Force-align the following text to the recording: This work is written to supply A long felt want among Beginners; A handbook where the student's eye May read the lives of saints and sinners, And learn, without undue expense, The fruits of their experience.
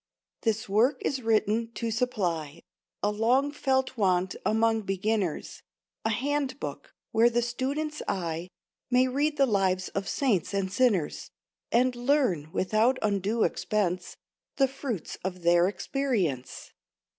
This 0.41 0.67
work 0.67 0.97
is 1.05 1.21
written 1.21 1.71
to 1.75 1.91
supply 1.91 2.63
A 3.03 3.11
long 3.11 3.51
felt 3.51 3.97
want 3.97 4.35
among 4.43 4.81
Beginners; 4.81 5.61
A 6.03 6.09
handbook 6.09 6.95
where 7.11 7.29
the 7.29 7.43
student's 7.43 8.01
eye 8.07 8.47
May 8.89 9.07
read 9.07 9.37
the 9.37 9.45
lives 9.45 9.89
of 9.89 10.09
saints 10.09 10.55
and 10.55 10.71
sinners, 10.71 11.29
And 11.71 11.95
learn, 11.95 12.51
without 12.51 12.97
undue 13.03 13.43
expense, 13.43 14.17
The 14.55 14.67
fruits 14.67 15.19
of 15.23 15.43
their 15.43 15.67
experience. 15.67 16.73